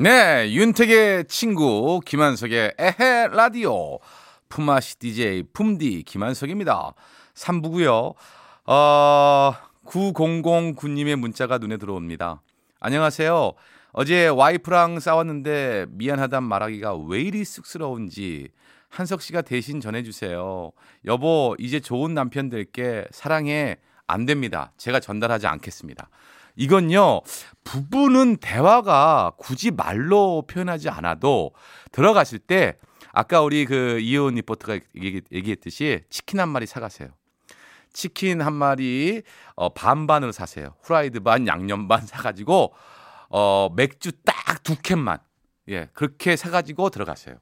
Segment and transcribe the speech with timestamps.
[0.00, 3.98] 네, 윤택의 친구 김한석의 에헤 라디오
[4.48, 6.94] 품앗이 DJ 품디 김한석입니다.
[7.34, 8.14] 3부고요.
[8.66, 9.54] 어,
[9.86, 12.40] 9009님의 문자가 눈에 들어옵니다.
[12.78, 13.54] 안녕하세요.
[13.90, 18.50] 어제 와이프랑 싸웠는데 미안하단 말하기가 왜 이리 쑥스러운지
[18.88, 20.70] 한석 씨가 대신 전해주세요.
[21.06, 23.78] 여보, 이제 좋은 남편 될게 사랑해.
[24.06, 24.70] 안 됩니다.
[24.76, 26.08] 제가 전달하지 않겠습니다.
[26.58, 27.22] 이건요,
[27.64, 31.52] 부부는 대화가 굳이 말로 표현하지 않아도
[31.92, 32.76] 들어가실 때
[33.12, 37.08] 아까 우리 그 이효은 리포터가 얘기, 얘기 했듯이 치킨 한 마리 사가세요.
[37.92, 39.22] 치킨 한 마리
[39.54, 40.74] 어, 반반으로 사세요.
[40.82, 42.74] 후라이드 반, 양념 반 사가지고
[43.30, 45.18] 어, 맥주 딱 두 캔만
[45.68, 47.36] 예 그렇게 사가지고 들어가세요.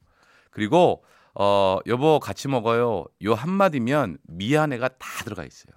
[0.53, 3.05] 그리고 어, 여보 같이 먹어요.
[3.25, 5.75] 요 한마디면 미안해가 다 들어가 있어요.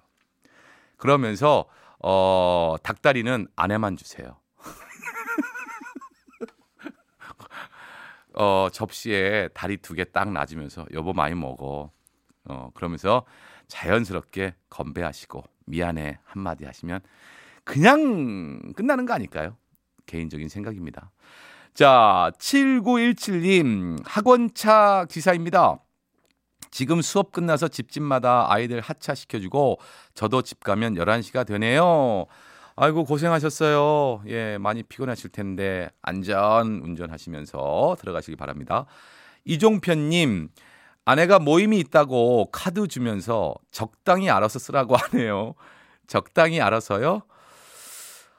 [0.97, 1.65] 그러면서
[1.99, 4.37] 어, 닭다리는 아내만 주세요.
[8.33, 11.91] 어, 접시에 다리 두 개 딱 놔주면서 여보 많이 먹어.
[12.45, 13.25] 어, 그러면서
[13.67, 17.01] 자연스럽게 건배하시고 미안해 한마디 하시면
[17.63, 19.57] 그냥 끝나는 거 아닐까요?
[20.05, 21.11] 개인적인 생각입니다.
[21.75, 25.79] 자, 7917님 학원차 기사입니다.
[26.71, 29.79] 지금 수업 끝나서 집집마다 아이들 하차 시켜주고
[30.13, 32.25] 저도 집 가면 11시가 되네요.
[32.75, 34.23] 아이고 고생하셨어요.
[34.27, 38.85] 예, 많이 피곤하실 텐데 안전 운전하시면서 들어가시기 바랍니다.
[39.45, 40.49] 이종편 님
[41.05, 45.55] 아내가 모임이 있다고 카드 주면서 적당히 알아서 쓰라고 하네요.
[46.07, 47.23] 적당히 알아서요?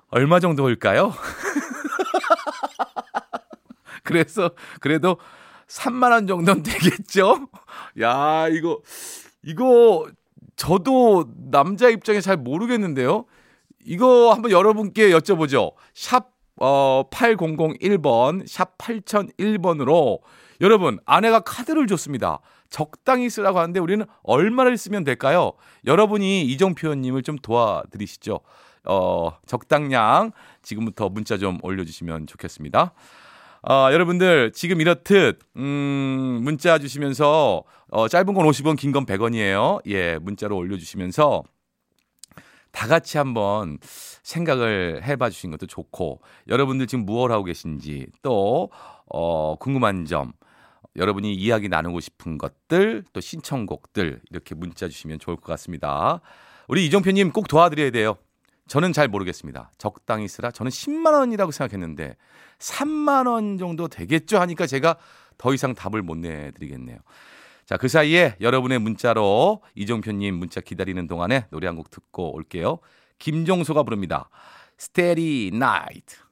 [0.09, 1.13] 얼마 정도일까요?
[4.05, 5.19] 그래서 그래도
[5.67, 7.49] 3만 원 정도는 되겠죠?
[8.01, 8.81] 야, 이거
[9.43, 10.07] 이거
[10.57, 13.25] 저도 남자 입장에 잘 모르겠는데요.
[13.85, 15.73] 이거 한번 여러분께 여쭤보죠.
[15.95, 20.21] 샵 어, 8001번, 샵 8001번으로
[20.61, 22.41] 여러분, 아내가 카드를 줬습니다.
[22.69, 25.53] 적당히 쓰라고 하는데 우리는 얼마를 쓰면 될까요?
[25.87, 28.41] 여러분이 이정표현님을 좀 도와드리시죠.
[28.85, 32.93] 어, 적당량 지금부터 문자 좀 올려주시면 좋겠습니다.
[33.63, 39.81] 어, 여러분들 지금 이렇듯 음, 문자 주시면서 어, 짧은 건 50원, 긴 건 100원이에요.
[39.87, 41.43] 예, 문자로 올려 주시면서
[42.73, 43.79] 다 같이 한번
[44.23, 48.71] 생각을 해봐 주신 것도 좋고 여러분들 지금 무엇 하고 계신지 또
[49.07, 50.33] 어, 궁금한 점
[50.97, 56.21] 여러분이 이야기 나누고 싶은 것들 또 신청곡들 이렇게 문자 주시면 좋을 것 같습니다.
[56.69, 58.17] 우리 이정표님 꼭 도와드려야 돼요.
[58.71, 59.73] 저는 잘 모르겠습니다.
[59.79, 60.53] 적당히 쓰라.
[60.53, 62.17] 저는 10만 원이라고 생각했는데
[62.61, 64.95] 3만 원 정도 되겠죠 하니까 제가
[65.39, 66.99] 더 이상 답을 못 내드리겠네요.
[67.67, 72.79] 자, 그 사이에 여러분의 문자로 이종표님 문자 기다리는 동안에 노래 한 곡 듣고 올게요.
[73.19, 74.31] 김종소가 부릅니다.
[75.53, 76.17] Night.
[76.17, 76.30] 오랜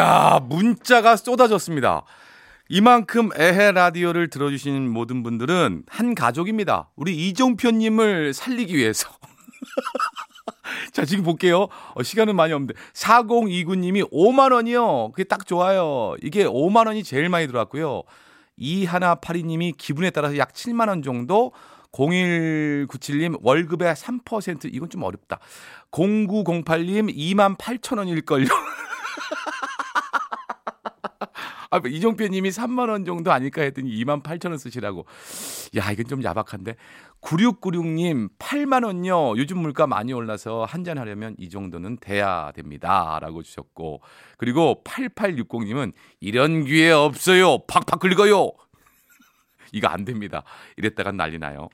[0.00, 2.04] 야, 문자가 쏟아졌습니다.
[2.70, 6.88] 이만큼 에헤 라디오를 들어주신 모든 분들은 한 가족입니다.
[6.96, 9.10] 우리 이종표님을 살리기 위해서.
[10.92, 11.68] 자, 지금 볼게요.
[11.94, 12.72] 어, 시간은 많이 없는데.
[12.94, 15.12] 4029님이 5만원이요.
[15.12, 16.14] 그게 딱 좋아요.
[16.22, 18.02] 이게 5만원이 제일 많이 들어왔고요.
[18.56, 21.52] 이하나파리님이 기분에 따라서 약 7만원 정도.
[21.92, 25.40] 0197님 월급의 3% 이건 좀 어렵다.
[25.90, 28.46] 0908님 2만 8천 원일걸요.
[31.72, 35.06] 아, 뭐 이종표님이 3만 원 정도 아닐까 했더니 2만 8천 원 쓰시라고.
[35.76, 36.74] 야, 이건 좀 야박한데.
[37.20, 39.36] 9696님 8만 원요.
[39.36, 44.00] 요즘 물가 많이 올라서 한 잔 하려면 이 정도는 돼야 됩니다라고 주셨고.
[44.36, 47.58] 그리고 8860님은 이런 기회 없어요.
[47.66, 48.50] 팍팍 긁어요.
[49.72, 50.42] 이거 안 됩니다.
[50.76, 51.68] 이랬다가 난리 나요.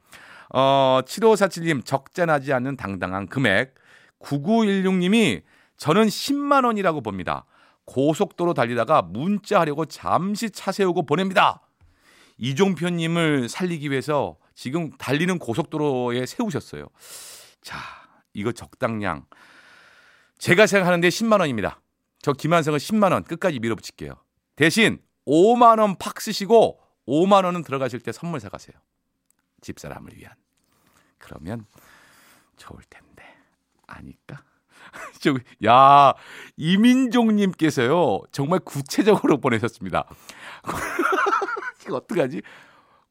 [0.52, 3.74] 어, 7547님 적잖하지 않는 당당한 금액.
[4.20, 5.42] 9916님이
[5.78, 7.46] 저는 10만 원이라고 봅니다.
[7.86, 11.62] 고속도로 달리다가 문자하려고 잠시 차 세우고 보냅니다.
[12.38, 16.86] 이종표님을 살리기 위해서 지금 달리는 고속도로에 세우셨어요.
[17.62, 17.78] 자,
[18.34, 19.26] 이거 적당량.
[20.38, 21.80] 제가 생각하는데 10만 원입니다.
[22.20, 24.14] 저 김한성은 10만 원 끝까지 밀어붙일게요.
[24.56, 28.76] 대신 5만 원 팍 쓰시고 5만 원은 들어가실 때 선물 사가세요.
[29.60, 30.34] 집사람을 위한.
[31.18, 31.66] 그러면
[32.56, 33.24] 좋을 텐데
[33.86, 34.42] 아닐까?
[35.66, 36.14] 야
[36.56, 40.06] 이민종님께서요 정말 구체적으로 보내셨습니다.
[41.86, 42.42] 이거 어떡하지?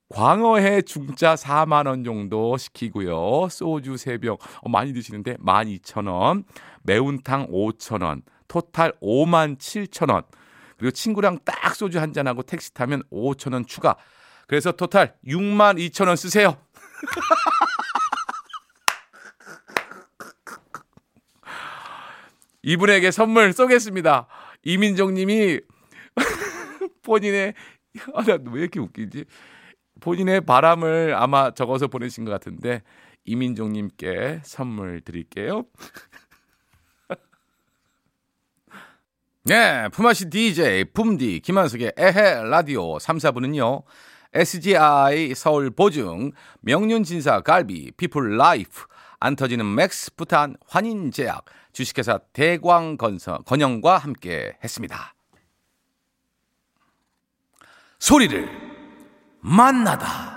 [0.10, 3.48] 광어회 중짜 4만 원 정도 시키고요.
[3.50, 6.44] 소주 3병 어, 많이 드시는데 12,000원.
[6.84, 8.22] 매운탕 5,000원.
[8.48, 10.26] 토탈 5만 7,000원.
[10.78, 13.96] 그리고 친구랑 딱 소주 한 잔하고 택시 타면 5,000원 추가.
[14.48, 16.58] 그래서 토탈 6만 2,000원 쓰세요.
[22.66, 24.28] 이분에게 선물 쏘겠습니다.
[24.64, 25.60] 이민정 님이
[27.04, 27.54] 본인의
[28.14, 29.26] 아, 나왜 이렇게 웃기지?
[30.02, 32.82] 본인의 바람을 아마 적어서 보내신 것 같은데
[33.24, 35.66] 이민종 님께 선물 드릴게요.
[39.46, 43.84] 네, 품앗이 DJ 품디 김한석의 에헤 라디오 3, 4부는요.
[44.34, 48.86] SGI 서울 보증, 명륜진사 갈비, 피플 라이프,
[49.20, 51.46] 안 터지는 맥스 부탄 환인제약,
[51.76, 55.14] 주식회사 대광건설 건영과 함께 했습니다.
[58.00, 58.50] 소리를
[59.42, 60.36] 만나다.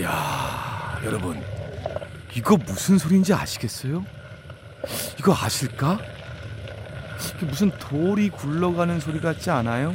[0.00, 1.42] 야, 여러분,
[2.34, 4.02] 이거 무슨 소리인지 아시겠어요?
[5.18, 6.15] 이거 아실까?
[7.40, 9.94] 무슨 돌이 굴러가는 소리 같지 않아요?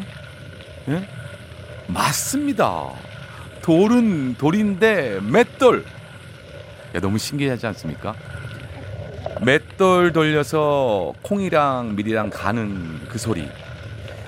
[0.90, 1.08] 예?
[1.88, 2.90] 맞습니다.
[3.62, 5.86] 돌은 돌인데 맷돌.
[6.96, 8.16] 야, 너무 신기하지 않습니까?
[9.42, 13.50] 맷돌 돌려서 콩이랑 밀이랑 가는 그 소리.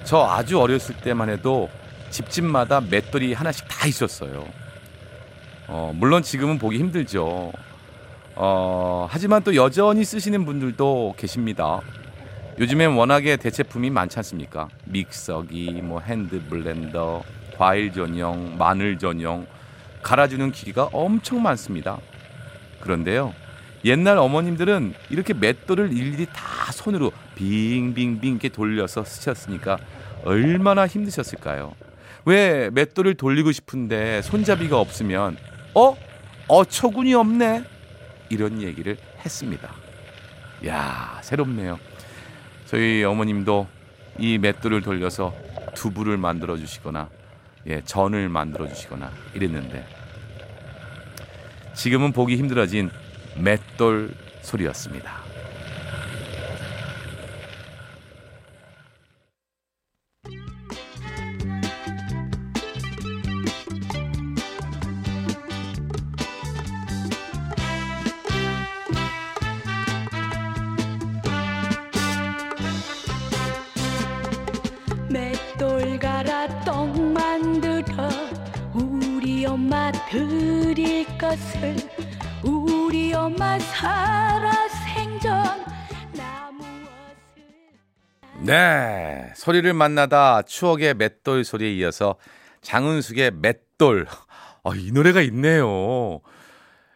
[0.03, 1.69] 저 아주 어렸을 때만 해도
[2.09, 4.45] 집집마다 맷돌이 하나씩 다 있었어요.
[5.67, 7.51] 어, 물론 지금은 보기 힘들죠.
[8.35, 11.81] 어, 하지만 또 여전히 쓰시는 분들도 계십니다.
[12.59, 14.69] 요즘엔 워낙에 대체품이 많지 않습니까?
[14.85, 17.23] 믹서기, 뭐 hand blender,
[17.57, 19.47] 과일 전용, 마늘 전용,
[20.03, 21.97] 갈아주는 기기가 엄청 많습니다.
[22.79, 23.33] 그런데요,
[23.85, 29.77] 옛날 어머님들은 이렇게 맷돌을 일일이 다 손으로 빙빙빙 이렇게 돌려서 쓰셨으니까
[30.23, 31.73] 얼마나 힘드셨을까요?
[32.25, 35.37] 왜 맷돌을 돌리고 싶은데 손잡이가 없으면
[35.73, 35.97] 어?
[36.47, 37.63] 어처구니 없네?
[38.29, 39.69] 이런 얘기를 했습니다.
[40.67, 41.77] 야, 새롭네요.
[42.73, 43.67] 저희 어머님도
[44.17, 45.31] 이 맷돌을 돌려서
[45.75, 47.07] 두부를 만들어 주시거나
[47.67, 49.85] 예, 전을 만들어 주시거나 이랬는데
[51.75, 52.89] 지금은 보기 힘들어진
[53.37, 55.22] 맷돌 소리였습니다.
[88.45, 92.15] 네, 소리를 만나다 추억의 맷돌 소리에 이어서
[92.61, 94.07] 장은숙의 맷돌.
[94.63, 96.19] 아, 이 노래가 있네요.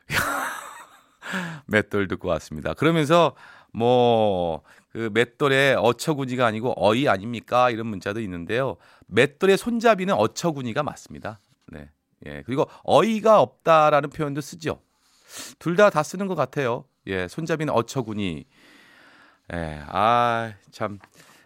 [1.67, 2.73] 맷돌 듣고 왔습니다.
[2.73, 3.35] 그러면서
[3.71, 4.63] 뭐
[4.97, 7.69] 그 맷돌의 어처구니가 아니고 어이 아닙니까?
[7.69, 8.77] 이런 문자도 있는데요.
[9.05, 11.39] 맷돌의 손잡이는 어처구니가 맞습니다.
[11.67, 11.91] 네.
[12.25, 12.41] 예.
[12.47, 14.81] 그리고 어이가 없다라는 표현도 쓰죠.
[15.59, 16.85] 둘다다 쓰는 것 같아요.
[17.07, 17.27] 예.
[17.27, 18.45] 손잡이는 어처구니.
[19.53, 19.81] 예.
[19.87, 20.99] 아, 참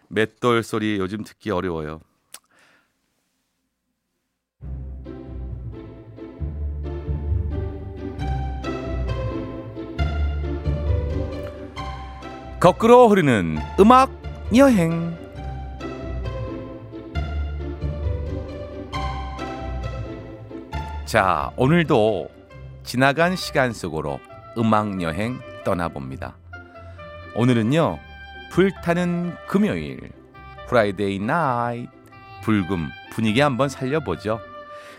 [0.08, 2.00] 맷돌 소리 요즘 듣기 어려워요.
[12.60, 14.12] 거꾸로 흐르는 음악
[14.54, 15.18] 여행.
[21.04, 22.30] 자, 오늘도
[22.84, 24.20] 지나간 시간 속으로
[24.58, 26.36] 음악 여행 떠나봅니다.
[27.36, 27.98] 오늘은요,
[28.50, 30.10] 불타는 금요일,
[30.68, 31.88] Friday night,
[32.42, 34.40] 불금 분위기 한번 살려보죠.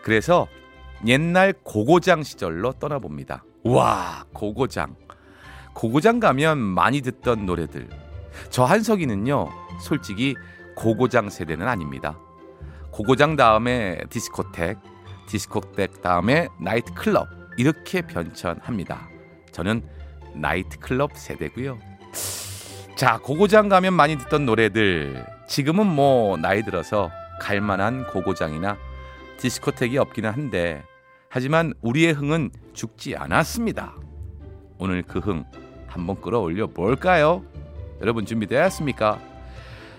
[0.02, 0.48] 그래서
[1.06, 3.44] 옛날 고고장 시절로 떠나봅니다.
[3.66, 4.96] 와, 고고장.
[5.74, 7.90] 고고장 가면 많이 듣던 노래들.
[8.50, 9.50] 저 한석이는요,
[9.82, 10.36] 솔직히
[10.76, 12.18] 고고장 세대는 아닙니다.
[12.92, 14.80] 고고장 다음에 디스코텍,
[15.28, 19.08] 디스코텍 다음에 나이트 클럽 이렇게 변천합니다.
[19.52, 19.84] 저는
[20.36, 21.78] 나이트 클럽 세대고요.
[22.96, 25.26] 자, 고고장 가면 많이 듣던 노래들.
[25.48, 28.78] 지금은 뭐 나이 들어서 갈 만한 고고장이나
[29.38, 30.84] 디스코텍이 없기는 한데
[31.30, 33.96] 하지만 우리의 흥은 죽지 않았습니다.
[34.78, 35.44] 오늘 그 흥
[35.88, 37.44] 한번 끌어올려 볼까요?
[38.02, 39.20] 여러분 준비되었습니까?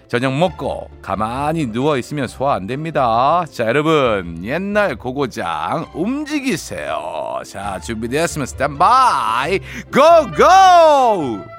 [0.08, 3.44] 저녁 먹고 가만히 누워 있으면 소화 안 됩니다.
[3.50, 7.40] 자, 여러분 옛날 고고장 움직이세요.
[7.44, 9.60] 자, 준비되었으면 스탠바이
[9.92, 11.53] 고고!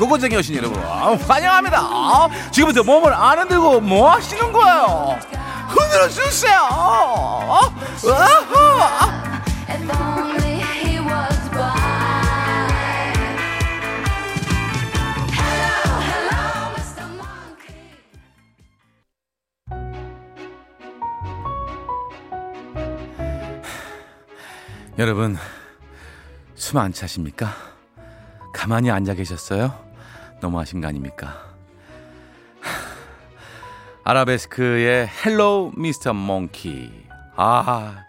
[0.00, 2.30] 고고장에 오신 여러분 환영합니다.
[2.50, 5.18] 지금부터 몸을 안 흔들고 뭐 하시는 거예요?
[5.68, 6.58] 흔들어 주세요.
[24.98, 25.36] 여러분
[26.54, 27.54] 숨 안 차십니까?
[28.52, 29.89] 가만히 앉아 계셨어요?
[30.40, 31.50] 너무하신 거 아닙니까?
[34.04, 36.14] 아라베스크의 Hello Mr.
[36.14, 36.90] Monkey
[37.36, 38.04] 아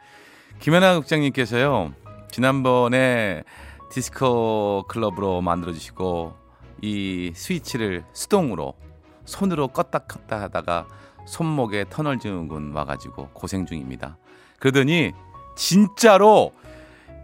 [0.59, 1.93] 김연아 국장님께서요
[2.31, 3.43] 지난번에
[3.91, 6.33] 디스코 클럽으로 만들어 주시고
[6.81, 8.73] 이 스위치를 수동으로
[9.25, 10.87] 손으로 껐다 껐다 하다가
[11.27, 14.17] 손목에 터널 증후군 와가지고 고생 중입니다.
[14.59, 15.11] 그러더니
[15.55, 16.53] 진짜로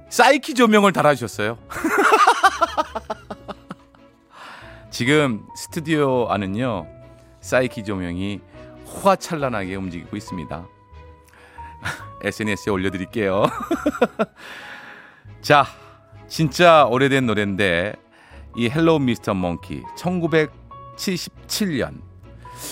[0.09, 1.57] 사이키 조명을 달아주셨어요.
[4.97, 6.87] 지금 스튜디오 안은요
[7.39, 8.41] 사이키 조명이
[8.87, 10.67] 호화찬란하게 움직이고 있습니다.
[12.23, 13.45] SNS에 올려드릴게요.
[15.39, 15.67] 자,
[16.27, 17.93] 진짜 오래된 노래인데
[18.55, 19.35] 이 Hello Mr.
[19.35, 22.01] Monkey 1977년.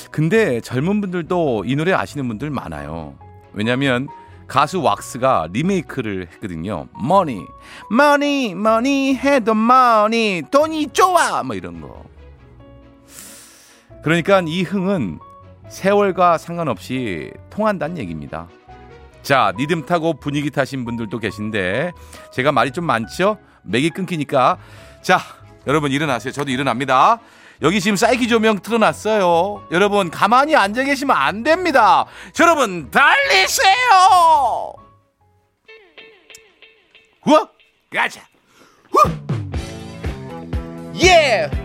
[0.10, 3.20] 근데 젊은 분들도 이 노래 아시는 분들 많아요.
[3.54, 4.08] 왜냐면
[4.48, 6.88] 가수 왁스가 리메이크를 했거든요.
[7.00, 7.46] money,
[7.92, 12.15] money, money 해도 money, 돈이 좋아 뭐 이런 거.
[14.06, 15.20] 그러니까 이 흥은
[15.68, 18.48] 세월과 상관없이 통한다는 얘기입니다.
[19.24, 21.92] 자, 리듬 타고 분위기 타신 분들도 계신데
[22.32, 23.40] 제가 말이 좀 많죠?
[23.64, 24.60] 맥이 끊기니까
[25.02, 25.20] 자,
[25.66, 26.32] 여러분 일어나세요.
[26.32, 27.20] 저도 일어납니다.
[27.64, 29.70] 여기 지금 사이키 조명 틀어놨어요.
[29.72, 32.06] 여러분 가만히 앉아 계시면 안 됩니다.
[32.40, 33.66] 여러분 달리세요.
[37.26, 37.50] 우와,
[37.92, 38.22] 가자.
[38.92, 39.00] 후,
[41.02, 41.50] 예.
[41.50, 41.65] Well,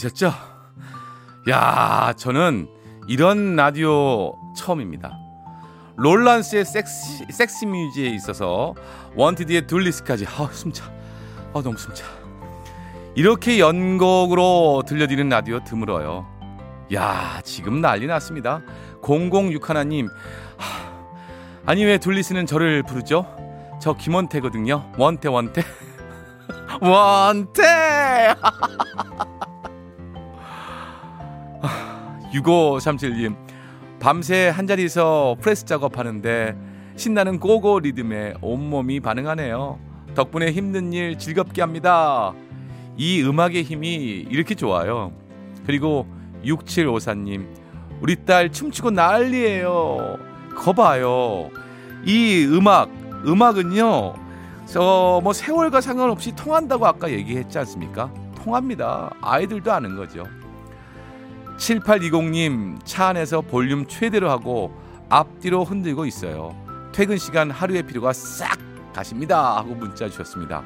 [0.00, 0.32] 힘드셨죠?
[1.50, 2.68] 야, 저는
[3.08, 5.18] 이런 라디오 처음입니다.
[5.96, 8.74] 롤란스의 섹시, 섹시 뮤지에 있어서
[9.16, 10.84] 원티드의 둘리스까지 아, 숨차.
[11.52, 12.04] 아, 너무 숨차.
[13.14, 16.26] 이렇게 연곡으로 들려드리는 라디오 드물어요.
[16.94, 18.62] 야, 지금 난리 났습니다.
[19.02, 20.08] 006 하나님.
[20.56, 20.90] 하,
[21.66, 23.26] 아니 왜 둘리스는 저를 부르죠?
[23.80, 24.92] 저 김원태거든요.
[24.96, 25.62] 원태 원태.
[26.80, 28.34] 원태.
[32.32, 33.36] 6537님.
[33.98, 36.56] 밤새 한 자리에서 프레스 작업하는데
[36.96, 39.78] 신나는 고고 리듬에 온몸이 반응하네요.
[40.14, 42.32] 덕분에 힘든 일 즐겁게 합니다.
[42.96, 45.12] 이 음악의 힘이 이렇게 좋아요.
[45.66, 46.06] 그리고
[46.44, 47.46] 6754님.
[48.00, 50.18] 우리 딸 춤추고 난리예요.
[50.56, 51.50] 거봐요.
[52.04, 52.90] 이 음악,
[53.26, 54.14] 음악은요.
[54.66, 58.12] 저 뭐 세월과 상관없이 통한다고 아까 얘기했지 않습니까?
[58.36, 59.10] 통합니다.
[59.20, 60.24] 아이들도 아는 거죠.
[61.60, 64.72] 7820님 차 안에서 볼륨 최대로 하고
[65.10, 66.56] 앞뒤로 흔들고 있어요.
[66.92, 68.58] 퇴근 시간 하루의 피로가 싹
[68.94, 70.64] 가십니다 하고 문자 주셨습니다.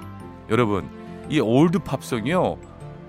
[0.50, 0.88] 여러분
[1.28, 2.56] 이 old 팝송이요.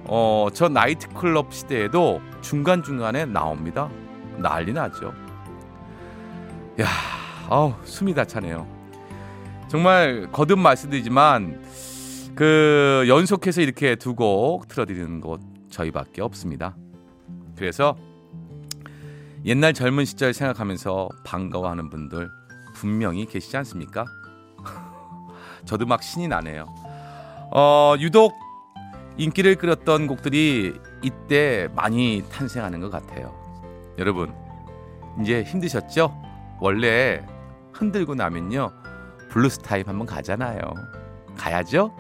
[0.08, 3.90] 어, 저 나이트클럽 시대에도 중간중간에 나옵니다.
[4.38, 5.14] 난리 나죠.
[6.82, 6.88] 야,
[7.50, 8.68] 아우, 숨이 다 차네요.
[9.68, 11.62] 정말 거듭 말씀드리지만
[12.36, 15.40] 그 연속해서 이렇게 두 곡 틀어드리는 곳
[15.70, 16.76] 저희밖에 없습니다.
[17.56, 17.98] 그래서
[19.46, 22.30] 옛날 젊은 시절 생각하면서 반가워하는 분들
[22.74, 24.06] 분명히 계시지 않습니까?
[25.66, 26.66] 저도 막 신이 나네요.
[27.52, 28.34] 어, 유독
[29.18, 33.34] 인기를 끌었던 곡들이 이때 많이 탄생하는 것 같아요.
[33.98, 34.34] 여러분,
[35.22, 36.22] 이제 힘드셨죠?
[36.60, 37.26] 원래
[37.72, 38.72] 흔들고 나면요.
[39.30, 40.60] 블루스 타임 한번 가잖아요.
[41.38, 41.96] 가야죠?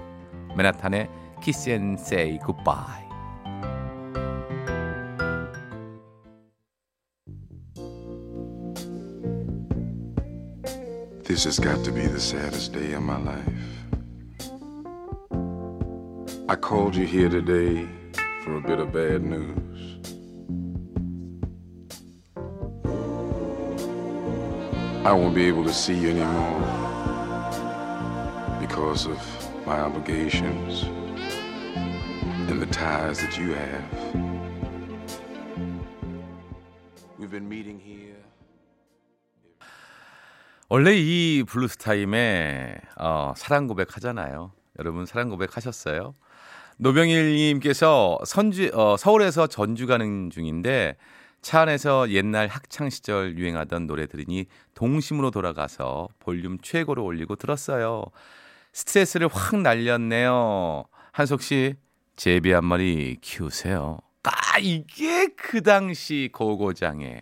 [0.57, 1.09] 맨하탄의
[1.41, 3.04] Kiss and Say Goodbye.
[11.35, 13.45] This has got to be the saddest day of my life.
[16.47, 17.89] I called you here today
[18.41, 19.99] for a bit of bad news.
[25.05, 26.61] I won't be able to see you anymore
[28.61, 29.19] because of
[29.65, 30.83] my obligations
[32.49, 33.83] and the ties that you have.
[37.19, 38.04] We've been meeting here.
[40.75, 44.51] 원래 이 블루스 타임에 어, 사랑 고백 하잖아요.
[44.77, 46.13] 여러분 사랑 고백 하셨어요?
[46.79, 50.97] 노병일님께서 선주 어, 서울에서 전주 가는 중인데
[51.41, 58.03] 차 안에서 옛날 학창 시절 유행하던 노래 들으니 동심으로 돌아가서 볼륨 최고로 올리고 들었어요.
[58.73, 60.83] 스트레스를 확 날렸네요.
[61.13, 61.75] 한석 씨
[62.17, 63.99] 제비 한 마리 키우세요.
[64.23, 67.21] 아 이게 그 당시 고고장의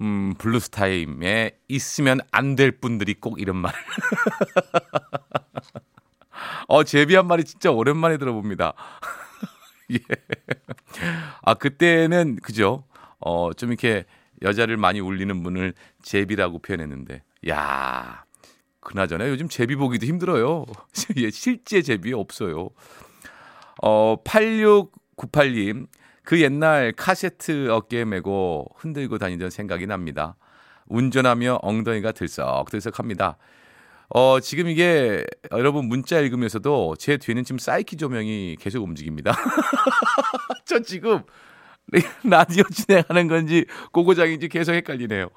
[0.00, 3.72] 음, 블루스 타임에 있으면 안 될 분들이 꼭 이런 말.
[6.68, 8.74] 어, 제비 한 마리 진짜 오랜만에 들어봅니다.
[9.92, 9.98] 예.
[11.42, 12.84] 아, 그때는, 그죠?
[13.20, 14.04] 어, 좀 이렇게
[14.42, 18.24] 여자를 많이 울리는 분을 제비라고 표현했는데, 야
[18.80, 20.66] 그나저나 요즘 제비 보기도 힘들어요.
[21.16, 22.70] 예, 실제 제비 없어요.
[23.82, 25.86] 어, 8698님,
[26.28, 30.36] 그 옛날 카세트 어깨에 메고 흔들고 다니던 생각이 납니다.
[30.88, 33.38] 운전하며 엉덩이가 들썩들썩합니다.
[34.10, 39.32] 어, 지금 이게 여러분 문자 읽으면서도 제 뒤에는 지금 사이키 조명이 계속 움직입니다.
[40.66, 41.22] 저 지금
[42.24, 45.30] 라디오 진행하는 건지 고고장인지 계속 헷갈리네요.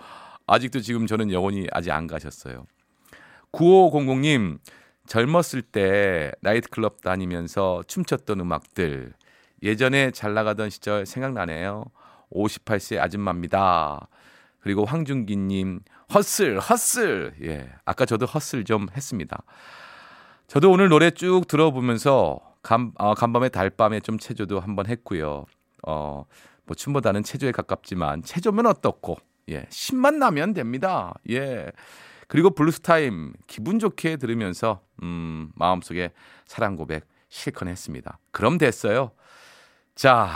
[0.46, 2.66] 아직도 지금 저는 영혼이 아직 안 가셨어요.
[3.54, 4.60] 9500님,
[5.08, 9.14] 젊었을 때 나이트클럽 다니면서 춤췄던 음악들
[9.64, 11.86] 예전에 잘 나가던 시절 생각나네요.
[12.32, 14.08] 58세 아줌마입니다.
[14.60, 15.82] 그리고 황준기님
[16.14, 19.44] hustle hustle 예 아까 저도 hustle 좀 했습니다.
[20.48, 25.46] 저도 오늘 노래 쭉 들어보면서 간, 어, 간밤에 달밤에 좀 체조도 한번 했고요.
[25.88, 26.26] 어,
[26.66, 29.18] 뭐 춤보다는 체조에 가깝지만 체조면 어떻고
[29.50, 31.14] 예 신만 나면 됩니다.
[31.30, 31.72] 예
[32.28, 36.12] 그리고 블루스 타임 기분 좋게 들으면서 음 마음속에
[36.46, 38.20] 사랑 고백 실컷 했습니다.
[38.32, 39.12] 그럼 됐어요.
[39.96, 40.30] 자,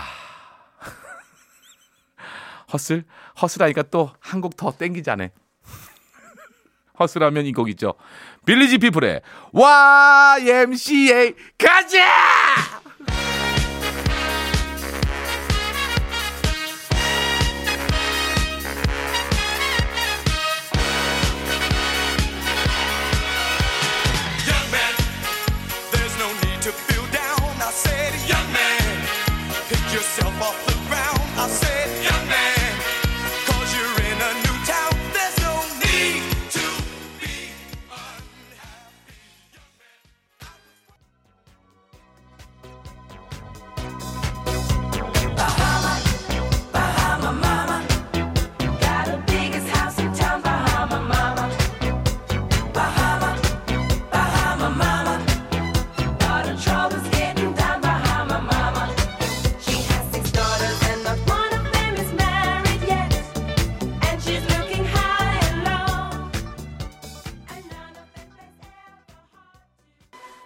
[2.72, 3.04] 허슬?
[3.42, 5.32] 허슬하니까 또 한 곡 더 땡기자네.
[7.00, 7.94] 허슬하면 이 곡이죠.
[8.46, 9.22] 빌리지 피플의
[9.54, 12.86] YMCA 가자!
[26.66, 26.95] To feel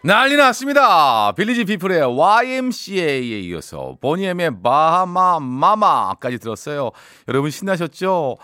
[0.01, 1.33] 난리 났습니다.
[1.33, 6.91] 빌리지 피플의 YMCA에 이어서 보니엠의 Bahama Mama까지 들었어요.
[7.27, 8.38] 여러분 신나셨죠?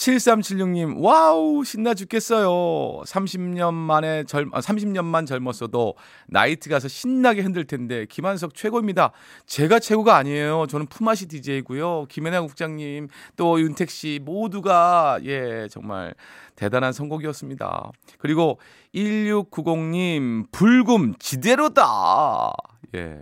[0.00, 3.02] 7376님, wow, 신나 죽겠어요.
[3.04, 5.94] 30년 만에 젊, 아, 30년만 젊었어도
[6.26, 9.12] 나이트 가서 신나게 흔들 텐데, 김한석 최고입니다.
[9.44, 10.66] 제가 최고가 아니에요.
[10.68, 12.06] 저는 품앗이 DJ고요.
[12.08, 16.14] 김혜나 국장님, 또 윤택 씨, 모두가, 예, 정말
[16.56, 17.92] 대단한 선곡이었습니다.
[18.18, 18.58] 그리고
[18.94, 22.52] 1690님, 불금 지대로다.
[22.94, 23.20] 예.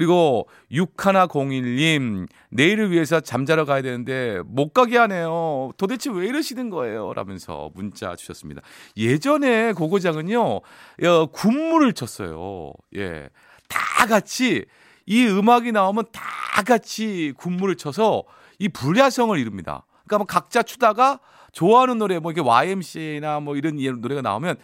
[0.00, 5.72] 그리고 6101님, 내일을 위해서 잠자러 가야 되는데 못 가게 하네요.
[5.76, 7.12] 도대체 왜 이러시는 거예요?
[7.12, 8.62] 라면서 문자 주셨습니다.
[8.96, 12.72] 예전에 고고장은요, 어, 군무를 쳤어요.
[12.96, 13.28] 예.
[13.68, 14.64] 다 같이
[15.04, 18.24] 이 음악이 나오면 다 같이 군무를 쳐서
[18.58, 19.84] 이 불야성을 이룹니다.
[20.06, 21.20] 그러니까 뭐 각자 추다가
[21.52, 24.56] 좋아하는 노래 뭐 이게 YMCA나 뭐 이런 노래가 나오면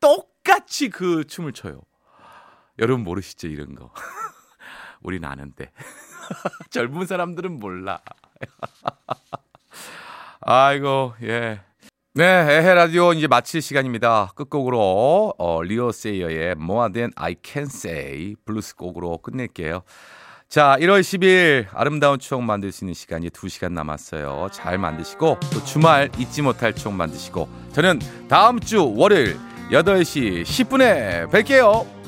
[0.00, 1.80] 똑같이 그 춤을 춰요.
[2.78, 3.90] 여러분 모르시죠 이런 거.
[5.02, 5.70] 우린 아는데
[6.70, 8.00] 젊은 사람들은 몰라.
[10.40, 11.60] 아이고 예.
[12.14, 14.32] 네, 에헤 라디오 이제 마칠 시간입니다.
[14.34, 19.82] 끝곡으로 어, 리오 세이어의 More Than I Can Say 블루스 곡으로 끝낼게요.
[20.52, 24.48] 자, 1월 10일 아름다운 추억 만들 수 있는 시간이 2시간 남았어요.
[24.52, 29.38] 잘 만드시고 또 주말 잊지 못할 추억 만드시고 저는 다음 주 월요일
[29.70, 32.01] 8시 10분에 뵐게요.